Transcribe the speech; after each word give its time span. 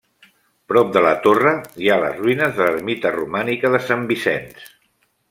Prop 0.71 0.87
de 0.93 1.01
la 1.07 1.11
torre, 1.25 1.51
hi 1.83 1.91
ha 1.91 1.97
les 2.05 2.17
ruïnes 2.21 2.57
de 2.61 2.65
l'ermita 2.69 3.13
romànica 3.17 3.73
de 3.77 3.83
Sant 3.91 4.09
Vicenç. 4.15 4.65